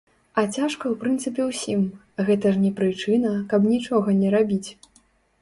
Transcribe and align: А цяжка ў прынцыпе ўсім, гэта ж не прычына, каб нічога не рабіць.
А 0.41 0.43
цяжка 0.55 0.69
ў 0.69 0.95
прынцыпе 1.03 1.45
ўсім, 1.49 1.83
гэта 2.31 2.55
ж 2.57 2.63
не 2.65 2.73
прычына, 2.81 3.35
каб 3.53 3.69
нічога 3.75 4.19
не 4.25 4.35
рабіць. 4.39 4.65